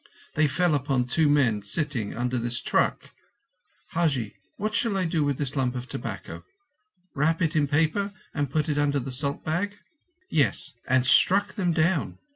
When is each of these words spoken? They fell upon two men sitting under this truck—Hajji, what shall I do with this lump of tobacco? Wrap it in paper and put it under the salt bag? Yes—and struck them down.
They 0.33 0.47
fell 0.47 0.73
upon 0.73 1.05
two 1.05 1.29
men 1.29 1.61
sitting 1.61 2.15
under 2.15 2.39
this 2.39 2.59
truck—Hajji, 2.59 4.33
what 4.57 4.73
shall 4.73 4.97
I 4.97 5.05
do 5.05 5.23
with 5.23 5.37
this 5.37 5.55
lump 5.55 5.75
of 5.75 5.87
tobacco? 5.87 6.43
Wrap 7.13 7.39
it 7.39 7.55
in 7.55 7.67
paper 7.67 8.11
and 8.33 8.49
put 8.49 8.67
it 8.67 8.79
under 8.79 8.97
the 8.97 9.11
salt 9.11 9.45
bag? 9.45 9.77
Yes—and 10.31 11.05
struck 11.05 11.53
them 11.53 11.71
down. 11.71 12.17